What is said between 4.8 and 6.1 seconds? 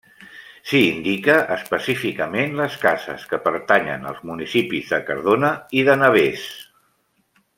de Cardona i de